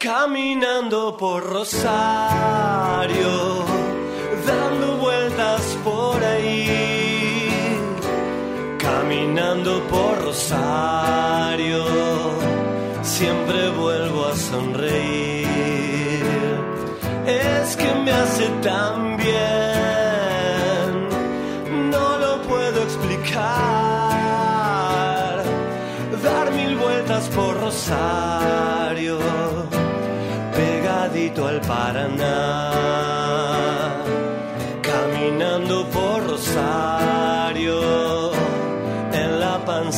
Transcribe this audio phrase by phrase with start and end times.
[0.00, 3.26] Caminando por Rosario,
[4.46, 7.80] dando vueltas por ahí.
[8.78, 11.84] Caminando por Rosario,
[13.02, 15.48] siempre vuelvo a sonreír.
[17.26, 19.32] Es que me hace tan bien,
[21.90, 23.42] no lo puedo explicar.
[26.22, 28.27] Dar mil vueltas por Rosario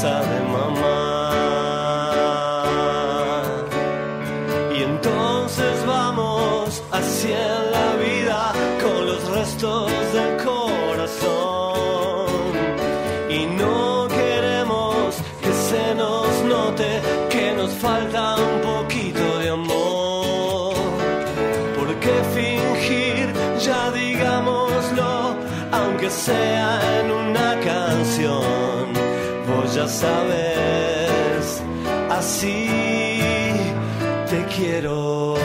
[0.02, 1.30] de mamá.
[4.74, 7.38] Y entonces vamos hacia
[7.74, 12.28] la vida con los restos del corazón.
[13.28, 19.90] Y no queremos que se nos note que nos falta un poquito de amor.
[25.72, 26.99] aunque sea
[29.74, 31.62] ya sabes,
[32.10, 32.68] así
[34.28, 35.36] te quiero.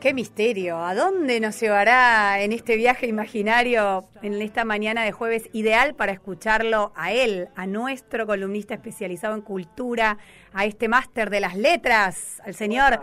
[0.00, 5.48] Qué misterio, ¿a dónde nos llevará en este viaje imaginario en esta mañana de jueves
[5.54, 10.18] ideal para escucharlo a él, a nuestro columnista especializado en cultura,
[10.52, 13.00] a este máster de las letras, al señor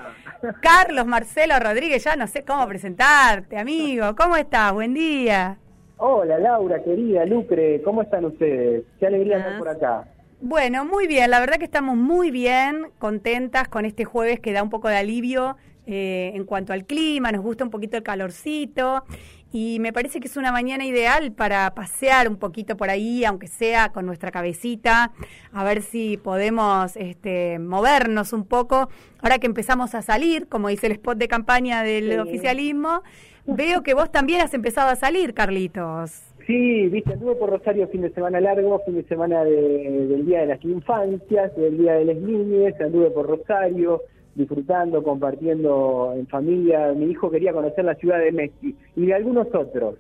[0.62, 4.72] Carlos Marcelo Rodríguez, ya no sé cómo presentarte, amigo, ¿cómo estás?
[4.72, 5.58] Buen día.
[6.04, 8.86] Hola Laura, querida, Lucre, ¿cómo están ustedes?
[9.00, 10.08] Qué alegría estar por acá.
[10.42, 14.64] Bueno, muy bien, la verdad que estamos muy bien, contentas con este jueves que da
[14.64, 19.04] un poco de alivio eh, en cuanto al clima, nos gusta un poquito el calorcito
[19.52, 23.48] y me parece que es una mañana ideal para pasear un poquito por ahí, aunque
[23.48, 25.12] sea con nuestra cabecita,
[25.52, 28.90] a ver si podemos este, movernos un poco.
[29.22, 33.02] Ahora que empezamos a salir, como dice el spot de campaña del oficialismo,
[33.46, 36.32] veo que vos también has empezado a salir, Carlitos.
[36.48, 40.48] Sí, viste, anduve por Rosario fin de semana largo, fin de semana del Día de
[40.48, 44.02] las Infancias, del Día de las Niñas, anduve por Rosario,
[44.36, 46.94] disfrutando, compartiendo en familia.
[46.94, 49.96] Mi hijo quería conocer la ciudad de Messi y de algunos otros.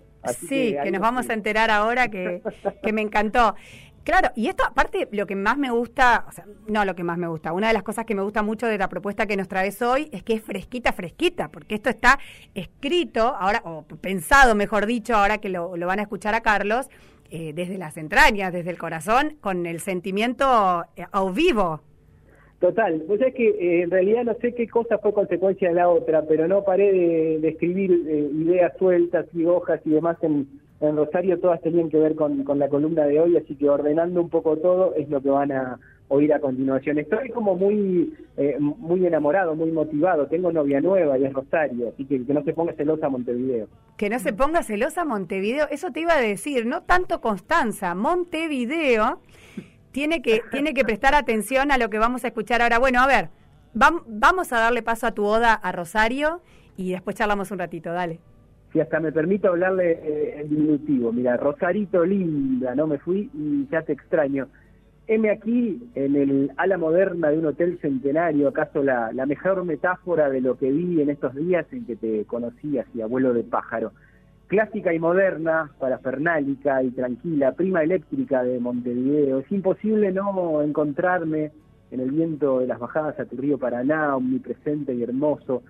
[0.47, 2.41] sí, que, nos vamos a enterar ahora que,
[2.83, 3.55] que me encantó.
[4.03, 7.19] Claro, y esto aparte lo que más me gusta, o sea, no lo que más
[7.19, 9.47] me gusta, una de las cosas que me gusta mucho de la propuesta que nos
[9.47, 12.17] traes hoy es que es fresquita, fresquita, porque esto está
[12.55, 16.89] escrito ahora, o pensado, mejor dicho, ahora que lo, lo van a escuchar a Carlos,
[17.33, 21.79] eh, desde las entrañas, desde el corazón, con el sentimiento eh, a vivo.
[22.61, 25.89] Total, pues es que eh, en realidad no sé qué cosa fue consecuencia de la
[25.89, 26.93] otra, pero no paré
[27.39, 30.47] de, escribir eh, ideas sueltas y hojas y demás en,
[30.79, 34.57] Rosario, todas tenían que ver con, la columna de hoy, así que ordenando un poco
[34.57, 36.97] todo es lo que van a oír a continuación.
[36.97, 42.05] Estoy como muy eh, muy enamorado, muy motivado, tengo novia nueva y es Rosario, así
[42.05, 43.67] que que no se ponga celosa Montevideo.
[43.97, 49.19] Que no se ponga celosa Montevideo, eso te iba a decir, no tanto Constanza, Montevideo
[49.91, 52.79] tiene que, tiene que prestar atención a lo que vamos a escuchar ahora.
[52.79, 53.29] Bueno, a ver,
[53.73, 56.41] vamos a darle paso a tu oda a Rosario
[56.77, 58.19] y después charlamos un ratito, dale.
[58.73, 61.11] Si hasta me permito hablarle eh, en diminutivo.
[61.11, 64.47] Mira, Rosarito linda, no me fui y ya te extraño.
[65.07, 70.39] Heme aquí en el ala moderna de un hotel centenario, acaso la, mejor metáfora de
[70.39, 73.91] lo que vi en estos días en que te conocí así, abuelo de pájaro
[74.51, 79.39] clásica y moderna, parafernálica y tranquila, prima eléctrica de Montevideo.
[79.39, 81.53] Es imposible no encontrarme
[81.89, 85.63] en el viento de las bajadas a tu río Paraná, omnipresente y hermoso,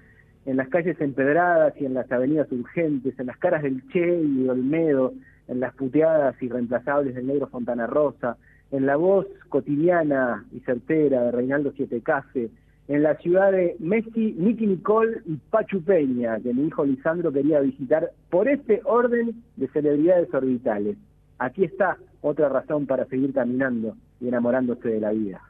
[0.48, 4.50] en las calles empedradas y en las avenidas urgentes, en las caras del Che y
[4.50, 5.14] Olmedo,
[5.48, 8.38] en las puteadas irreemplazables del negro Fontana Rosa,
[8.72, 12.50] en la voz cotidiana y certera de Reinaldo Siete Case,
[12.92, 17.62] en la ciudad de Messi, Nicky Nicole y Pachu Peña, que mi hijo Lisandro quería
[17.62, 20.98] visitar por este orden de celebridades orbitales.
[21.40, 25.42] Aquí está otra razón para seguir caminando y enamorándose de la vida.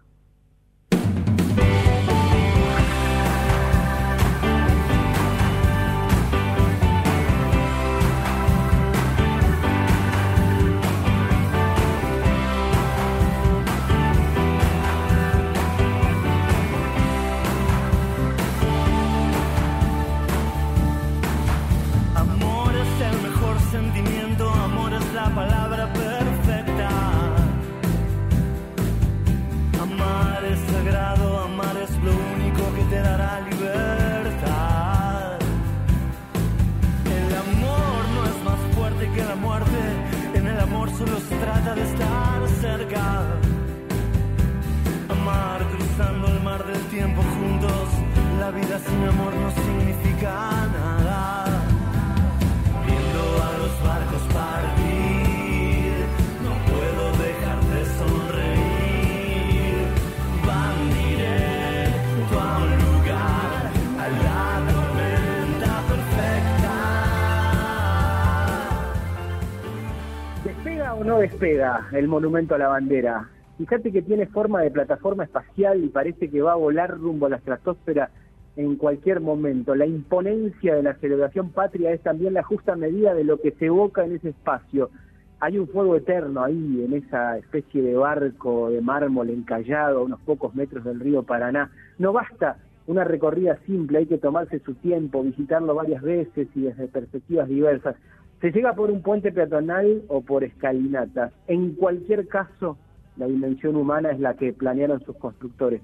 [71.42, 73.30] ¿Despega o no despega el monumento a la bandera?
[73.58, 77.30] Fíjate que tiene forma de plataforma espacial y parece que va a volar rumbo a
[77.30, 78.12] la estratosfera
[78.56, 79.74] en cualquier momento.
[79.74, 83.66] La imponencia de la celebración patria es también la justa medida de lo que se
[83.66, 84.92] evoca en ese espacio.
[85.40, 90.20] Hay un fuego eterno ahí, en esa especie de barco de mármol encallado a unos
[90.22, 91.72] pocos metros del río Paraná.
[91.98, 96.88] No basta una recorrida simple, hay que tomarse su tiempo, visitarlo varias veces y desde
[96.88, 97.96] perspectivas diversas.
[98.42, 101.32] Se llega por un puente peatonal o por escalinatas.
[101.48, 102.76] En cualquier caso,
[103.16, 105.82] la dimensión humana es la que planearon sus constructores.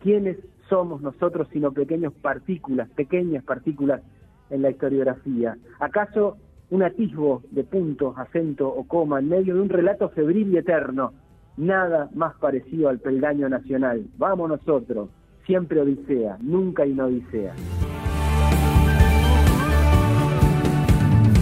[0.00, 0.36] ¿Quiénes
[0.68, 4.02] somos nosotros sino pequeñas partículas, pequeñas partículas
[4.50, 5.56] en la historiografía?
[5.78, 6.36] ¿Acaso
[6.70, 11.12] un atisbo de punto, acento o coma en medio de un relato febril y eterno?
[11.56, 14.04] Nada más parecido al peldaño nacional.
[14.18, 15.10] Vamos nosotros,
[15.46, 17.54] siempre Odisea, nunca inodisea.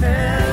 [0.03, 0.48] El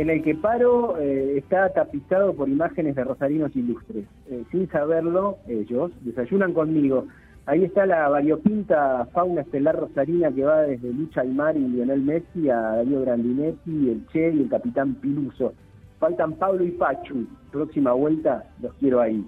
[0.00, 4.06] en el que paro eh, está tapizado por imágenes de rosarinos ilustres.
[4.30, 7.04] Eh, sin saberlo, ellos desayunan conmigo.
[7.44, 12.48] Ahí está la variopinta fauna estelar rosarina que va desde Lucha Aymar y Lionel Messi
[12.48, 15.52] a Darío Grandinetti, el Che y el Capitán Piluso.
[15.98, 17.26] Faltan Pablo y Pachu.
[17.52, 19.22] Próxima vuelta los quiero ahí.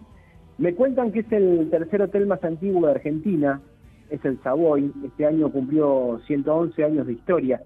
[0.56, 3.60] Me cuentan que es el tercer hotel más antiguo de Argentina.
[4.08, 4.90] Es el Savoy.
[5.04, 7.60] Este año cumplió 111 años de historia.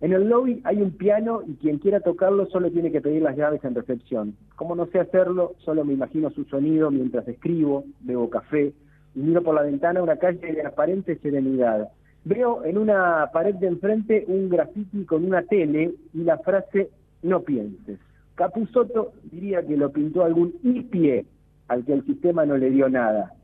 [0.00, 3.36] En el lobby hay un piano y quien quiera tocarlo solo tiene que pedir las
[3.36, 4.34] llaves en recepción.
[4.56, 8.72] Como no sé hacerlo, solo me imagino su sonido mientras escribo, bebo café
[9.14, 11.90] y miro por la ventana una calle de aparente serenidad.
[12.24, 16.88] Veo en una pared de enfrente un graffiti con una tele y la frase
[17.22, 17.98] no pienses.
[18.36, 21.26] Capusotto diría que lo pintó algún hippie
[21.68, 23.34] al que el sistema no le dio nada.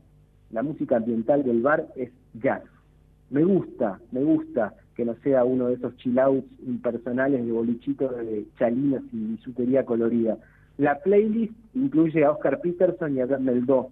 [0.49, 2.63] La música ambiental del bar es jazz.
[3.29, 8.17] Me gusta, me gusta que no sea uno de esos chill outs impersonales de bolichitos
[8.17, 10.39] de chalinas y bisutería colorida.
[10.79, 13.91] La playlist incluye a Oscar Peterson y a Meldó.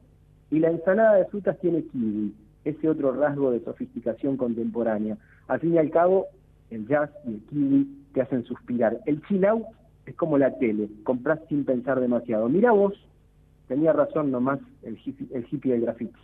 [0.49, 5.15] Y la ensalada de frutas tiene kiwi, ese otro rasgo de sofisticación contemporánea.
[5.47, 6.25] Al fin y al cabo,
[6.71, 8.97] el jazz y el kiwi te hacen suspirar.
[9.05, 9.63] El chill out
[10.07, 12.49] es como la tele, compras sin pensar demasiado.
[12.49, 12.93] Mira vos,
[13.67, 16.19] tenía razón nomás el hippie, el hippie del graffiti.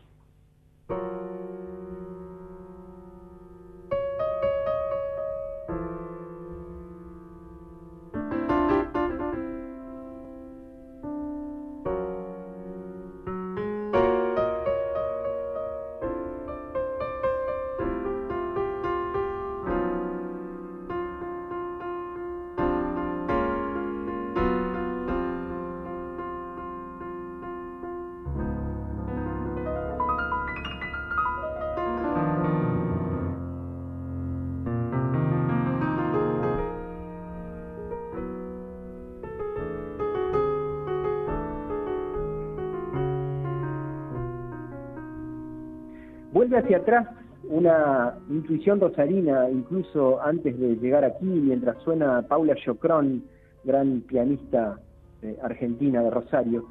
[46.42, 47.08] Vuelve hacia atrás
[47.44, 53.26] una intuición rosarina, incluso antes de llegar aquí, mientras suena Paula Chocrón,
[53.64, 54.80] gran pianista
[55.22, 56.66] eh, argentina de Rosario.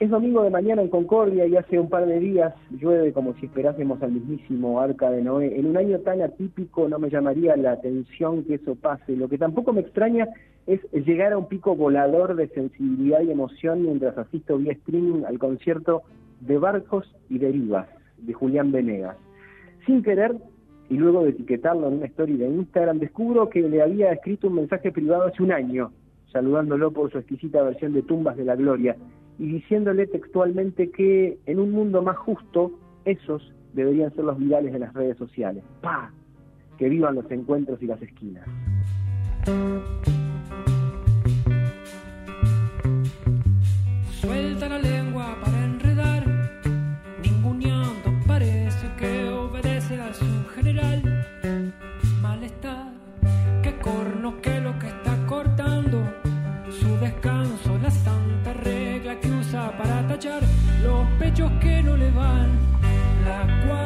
[0.00, 3.46] Es domingo de mañana en Concordia y hace un par de días llueve como si
[3.46, 5.56] esperásemos al mismísimo Arca de Noé.
[5.56, 9.14] En un año tan atípico no me llamaría la atención que eso pase.
[9.14, 10.26] Lo que tampoco me extraña
[10.66, 15.38] es llegar a un pico volador de sensibilidad y emoción mientras asisto vía streaming al
[15.38, 16.02] concierto
[16.40, 17.86] de Barcos y Derivas
[18.22, 19.16] de Julián Venegas.
[19.86, 20.36] Sin querer,
[20.88, 24.54] y luego de etiquetarlo en una story de Instagram, descubro que le había escrito un
[24.54, 25.92] mensaje privado hace un año,
[26.32, 28.96] saludándolo por su exquisita versión de Tumbas de la Gloria,
[29.38, 32.72] y diciéndole textualmente que en un mundo más justo,
[33.04, 35.64] esos deberían ser los virales de las redes sociales.
[35.80, 36.10] ¡Pah!
[36.76, 38.46] Que vivan los encuentros y las esquinas.
[50.12, 51.02] su general
[52.20, 52.92] malestar.
[53.62, 56.04] Que corno que lo que está cortando
[56.80, 60.42] su descanso, la santa regla que usa para tachar
[60.84, 62.50] los pechos que no le van.
[63.24, 63.79] La cual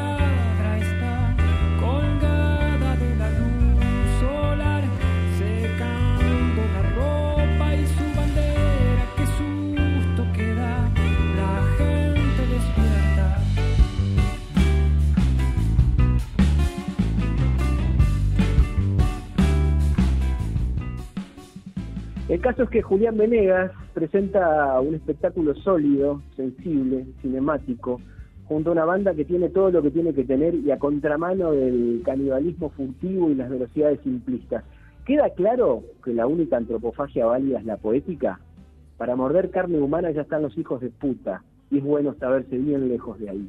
[22.45, 28.03] caso es que Julián Venegas presenta un espectáculo sólido, sensible, cinemático,
[28.45, 31.53] junto a una banda que tiene todo lo que tiene que tener y a contramano
[31.53, 34.63] del canibalismo furtivo y las velocidades simplistas.
[35.07, 38.39] ¿Queda claro que la única antropofagia válida es la poética?
[38.99, 42.91] Para morder carne humana ya están los hijos de puta, y es bueno saberse bien
[42.91, 43.49] lejos de ahí.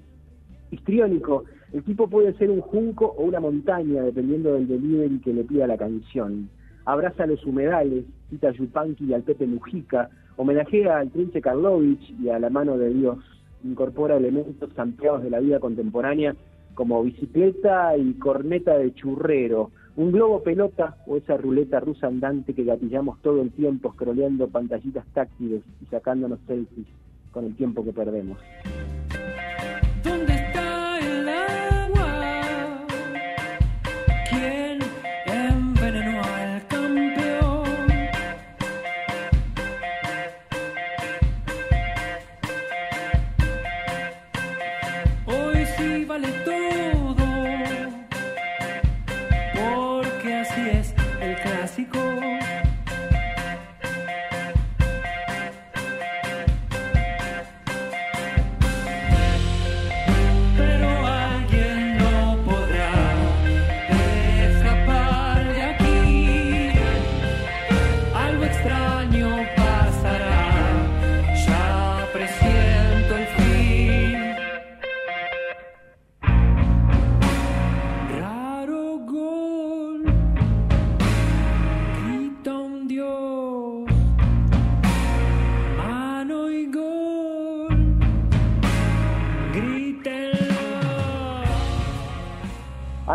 [0.72, 5.44] Histriónico, el tipo puede ser un junco o una montaña, dependiendo del delivery que le
[5.44, 6.50] pida la canción.
[6.86, 12.30] Abraza los humedales, cita a Yupanqui y al Pepe Mujica, homenajea al Trinche Karlovich y
[12.30, 13.18] a la mano de Dios.
[13.64, 16.36] Incorpora elementos ampliados de la vida contemporánea
[16.76, 22.66] como bicicleta y corneta de churrero, un globo pelota o esa ruleta rusa andante que
[22.66, 26.88] gatillamos todo el tiempo scrolleando pantallitas táctiles y sacándonos selfies
[27.32, 28.38] con el tiempo que perdemos.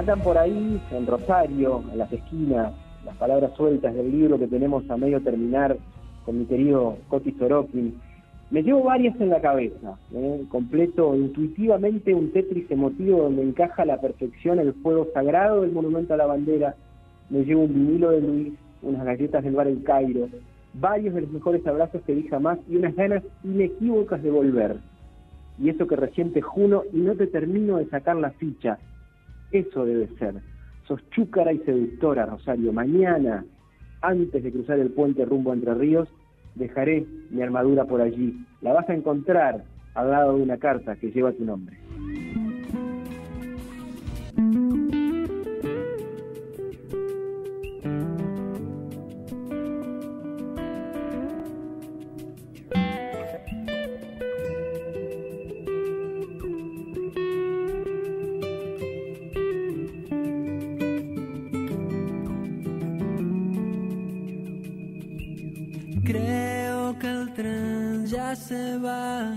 [0.00, 2.72] Andan por ahí, en Rosario, en las esquinas,
[3.04, 5.76] las palabras sueltas del libro que tenemos a medio terminar
[6.24, 8.00] con mi querido Coti Sorokin.
[8.50, 10.44] Me llevo varias en la cabeza, ¿eh?
[10.48, 16.14] completo intuitivamente un Tetris emotivo donde encaja a la perfección el fuego sagrado del monumento
[16.14, 16.74] a la bandera.
[17.28, 20.30] Me llevo un vinilo de Luis, unas galletas del bar El Cairo,
[20.72, 24.76] varios de los mejores abrazos que di jamás y unas ganas inequívocas de volver.
[25.58, 28.78] Y eso que recién te juno y no te termino de sacar la ficha.
[29.52, 30.34] Eso debe ser.
[30.86, 32.72] Sos chúcara y seductora, Rosario.
[32.72, 33.44] Mañana,
[34.02, 36.08] antes de cruzar el puente rumbo Entre Ríos,
[36.54, 38.44] dejaré mi armadura por allí.
[38.60, 39.64] La vas a encontrar
[39.94, 41.76] al lado de una carta que lleva tu nombre.
[68.40, 69.32] Se va.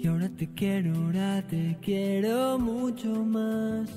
[0.00, 3.90] Y ahora te quiero, ahora te quiero mucho más.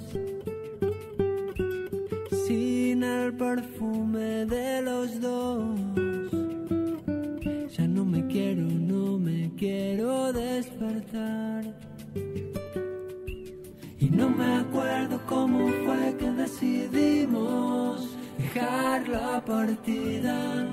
[2.45, 5.79] Sin el perfume de los dos.
[7.77, 11.63] Ya no me quiero, no me quiero despertar.
[13.99, 20.67] Y no me acuerdo cómo fue que decidimos dejar la partida.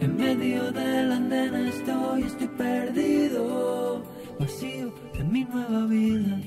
[0.00, 4.02] En medio del andén estoy, estoy perdido,
[4.40, 6.40] vacío en mi nueva vida,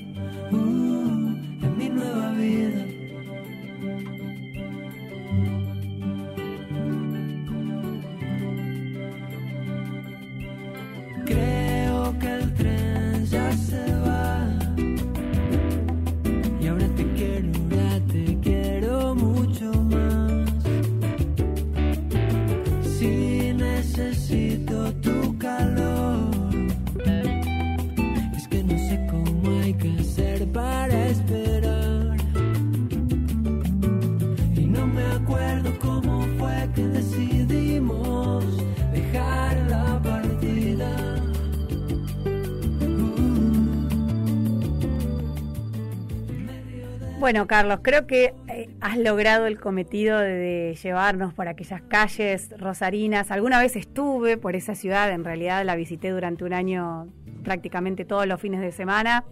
[47.28, 52.54] Bueno, Carlos, creo que eh, has logrado el cometido de, de llevarnos por aquellas calles
[52.56, 53.30] rosarinas.
[53.30, 57.06] Alguna vez estuve por esa ciudad, en realidad la visité durante un año
[57.44, 59.26] prácticamente todos los fines de semana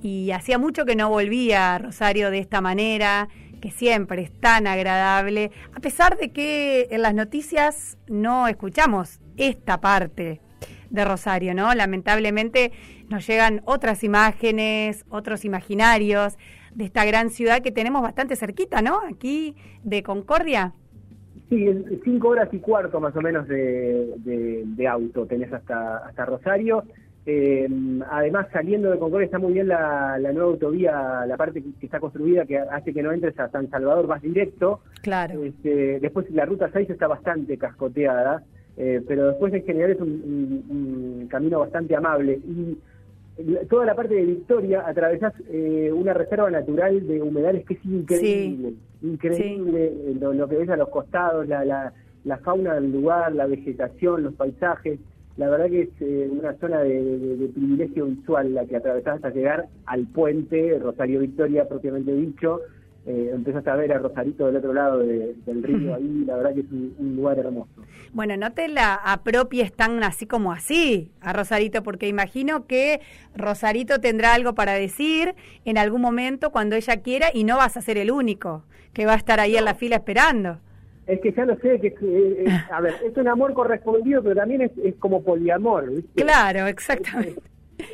[0.00, 3.28] y hacía mucho que no volvía a Rosario de esta manera,
[3.60, 9.80] que siempre es tan agradable, a pesar de que en las noticias no escuchamos esta
[9.80, 10.40] parte
[10.88, 11.74] de Rosario, ¿no?
[11.74, 12.70] Lamentablemente
[13.08, 16.38] nos llegan otras imágenes, otros imaginarios
[16.74, 19.00] de esta gran ciudad que tenemos bastante cerquita, ¿no?
[19.12, 20.72] Aquí de Concordia.
[21.48, 25.98] Sí, en cinco horas y cuarto más o menos de, de- de auto tenés hasta,
[25.98, 26.84] hasta Rosario.
[27.26, 27.68] Eh,
[28.08, 32.00] además, saliendo de Concordia está muy bien la, la nueva autovía, la parte que, está
[32.00, 34.80] construida que hace que no entres a San Salvador, vas directo.
[35.02, 35.42] Claro.
[35.44, 38.42] Este, después la ruta 6 está bastante cascoteada,
[38.76, 40.64] eh, pero después en general es un, un-
[41.22, 42.34] un camino bastante amable.
[42.46, 42.78] Y
[43.68, 48.74] toda la parte de Victoria atravesás eh, una reserva natural de humedales que es increíble,
[49.02, 51.92] increíble lo, lo que ves a los costados, la, la,
[52.24, 54.98] la fauna del lugar, la vegetación, los paisajes.
[55.36, 59.16] La verdad que es eh, una zona de, de- de privilegio visual la que atravesás
[59.16, 62.60] hasta llegar al puente Rosario Victoria propiamente dicho.
[63.06, 66.52] Eh, empezás a ver a Rosarito del otro lado de- del río ahí, la verdad
[66.54, 67.70] que es un, un lugar hermoso.
[68.12, 73.00] Bueno, no te la apropies tan así como así a Rosarito, porque imagino que
[73.34, 77.80] Rosarito tendrá algo para decir en algún momento cuando ella quiera y no vas a
[77.80, 80.58] ser el único que va a estar ahí en la fila esperando.
[81.06, 84.22] Es que ya lo sé, que es, eh, es- a ver, es un amor correspondido,
[84.22, 85.88] pero también es, es como poliamor.
[85.90, 86.22] ¿viste?
[86.22, 87.40] Claro, exactamente.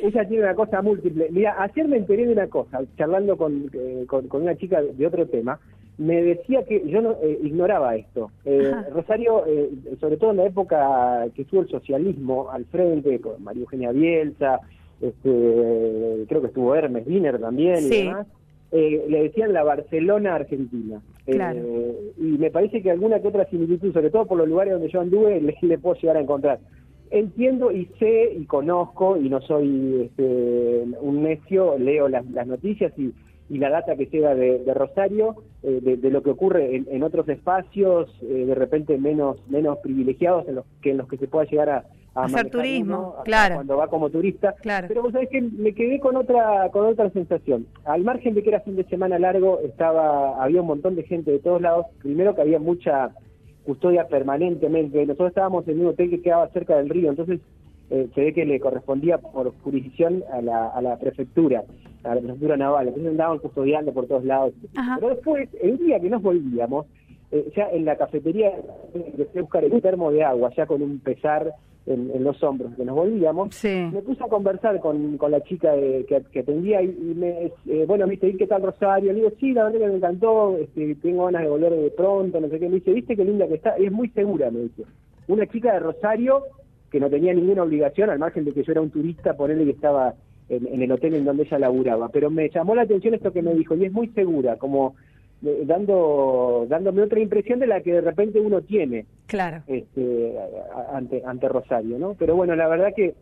[0.01, 1.27] Ella tiene una cosa múltiple.
[1.31, 5.05] Mira, ayer me enteré de una cosa, charlando con, eh, con, con una chica de
[5.07, 5.59] otro tema,
[5.97, 8.29] me decía que yo no eh, ignoraba esto.
[8.45, 8.71] Eh.
[8.93, 13.61] Rosario, eh, sobre todo en la época que estuvo el socialismo al frente, con María
[13.61, 14.59] Eugenia Bielsa,
[15.01, 18.03] este, creo que estuvo Hermes Wiener también y Sí.
[18.03, 18.27] demás,
[18.71, 21.01] eh, le decían la Barcelona Argentina.
[21.25, 21.59] Claro.
[22.17, 25.01] y me parece que alguna que otra similitud, sobre todo por los lugares donde yo
[25.01, 26.59] anduve, le, le puedo llegar a encontrar.
[27.11, 32.91] Entiendo y sé y conozco, y no soy este, un necio, leo las, las noticias
[32.97, 33.13] y,
[33.49, 36.87] y la data que llega de, de Rosario, eh, de, de lo que ocurre en,
[36.89, 41.17] en otros espacios, eh, de repente menos menos privilegiados en los que en los que
[41.17, 43.55] se pueda llegar a, a Hacer turismo, uno, claro.
[43.55, 44.53] cuando va como turista.
[44.61, 44.87] Claro.
[44.87, 47.67] Pero vos sabés que me quedé con otra con otra sensación.
[47.85, 51.31] Al margen de que era fin de semana largo, estaba había un montón de gente
[51.31, 51.85] de todos lados.
[52.01, 53.11] Primero que había mucha
[53.67, 55.05] custodia permanentemente.
[55.05, 57.41] Nosotros estábamos en un hotel que quedaba cerca del río, entonces
[57.89, 61.65] eh, se ve que le correspondía por jurisdicción a la, a la prefectura,
[62.03, 62.87] a la prefectura naval.
[62.87, 64.53] Entonces andaban custodiando por todos lados.
[64.77, 64.95] Ajá.
[65.01, 66.85] Pero después, el día que nos volvíamos,
[67.31, 68.53] eh, ya en la cafetería
[68.93, 71.53] empecé a buscar el termo de agua, ya con un pesar
[71.87, 73.55] en, en los hombros que nos volvíamos.
[73.55, 73.89] Sí.
[73.91, 77.51] Me puse a conversar con, con la chica de- que, que atendía y, y me,
[77.67, 79.11] eh, bueno, me dice, ¿y qué tal Rosario?
[79.13, 82.39] Le digo, sí, la verdad que me encantó, este, tengo ganas de volver de pronto,
[82.39, 82.69] no sé qué.
[82.69, 83.79] Me dice, ¿viste qué linda que está?
[83.79, 84.83] Y es muy segura, me dice.
[85.27, 86.43] Una chica de Rosario
[86.91, 89.71] que no tenía ninguna obligación, al margen de que yo era un turista, ponerle que
[89.71, 90.13] estaba
[90.49, 92.09] en, en el hotel en donde ella laburaba.
[92.09, 94.95] Pero me llamó la atención esto que me dijo, y es muy segura, como
[95.41, 99.63] dando dándome otra impresión de la que de repente uno tiene Claro.
[99.67, 102.15] este, a- a- ante, ante Rosario, ¿no?
[102.17, 103.13] Pero bueno, la verdad que,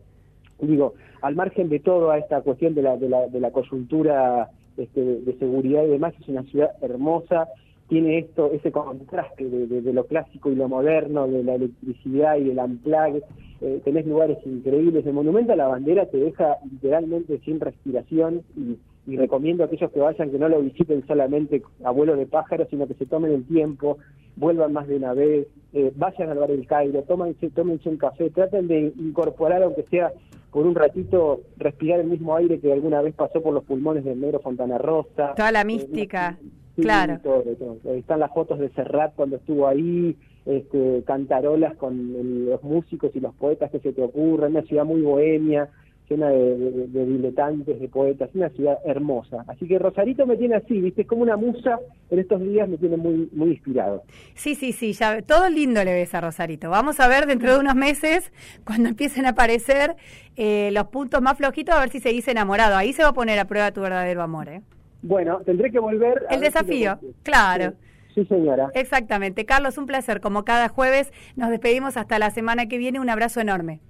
[0.60, 5.00] digo, al margen de toda esta cuestión de la, de la, de la coyuntura este,
[5.02, 7.48] de, seguridad y demás, es una ciudad hermosa,
[7.88, 12.36] tiene esto, ese contraste de, de- de lo clásico y lo moderno, de la electricidad
[12.36, 13.22] y del amplague,
[13.60, 18.76] eh, tenés lugares increíbles, el monumento a la bandera te deja literalmente sin respiración y,
[19.06, 22.66] y recomiendo a aquellos que vayan que no lo visiten solamente a vuelo de pájaro,
[22.68, 23.98] sino que se tomen el tiempo,
[24.36, 28.30] vuelvan más de una vez, eh, vayan al bar El Cairo, tómense, tómense un café,
[28.30, 30.12] traten de incorporar, aunque sea
[30.50, 34.20] por un ratito, respirar el mismo aire que alguna vez pasó por los pulmones del
[34.20, 35.34] negro Fontana Rosa.
[35.36, 36.38] Toda la Eh, mística,
[36.74, 37.18] sí, claro.
[37.22, 37.42] todo,
[37.82, 37.94] todo.
[37.94, 40.16] Están las fotos de Serrat cuando estuvo ahí,
[40.46, 44.84] este, cantarolas con el- los músicos y los poetas que se te ocurren, una ciudad
[44.84, 45.68] muy bohemia,
[46.08, 49.44] llena de, de- de diletantes, de poetas, una ciudad hermosa.
[49.48, 51.78] Así que Rosarito me tiene así, viste, es como una musa,
[52.10, 54.04] en estos días me tiene muy, muy inspirado.
[54.34, 56.70] Sí, sí, sí, ya todo lindo le ves a Rosarito.
[56.70, 58.32] Vamos a ver dentro de unos meses,
[58.64, 59.96] cuando empiecen a aparecer
[60.36, 62.76] eh, los puntos más flojitos, a ver si seguís enamorado.
[62.76, 64.62] Ahí se va a poner a prueba tu verdadero amor, ¿eh?
[65.02, 66.24] Bueno, tendré que volver.
[66.28, 67.74] a El si desafío, claro.
[68.14, 68.70] Sí, sí, señora.
[68.74, 69.44] Exactamente.
[69.44, 70.20] Carlos, un placer.
[70.20, 72.98] Como cada jueves, nos despedimos hasta la semana que viene.
[72.98, 73.80] Un abrazo enorme.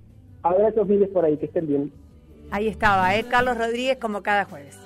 [0.43, 1.93] Abrazos miles por ahí, que estén bien.
[2.51, 3.25] Ahí estaba, ¿eh?
[3.25, 4.77] Carlos Rodríguez, como cada jueves.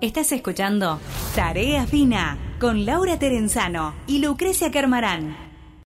[0.00, 0.98] Estás escuchando
[1.36, 5.49] Tarea Fina con Laura Terenzano y Lucrecia Carmarán.